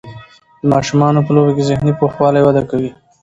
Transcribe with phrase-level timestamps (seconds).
[0.61, 2.91] د ماشومانو په لوبو کې ذهني پوخوالی وده کوي.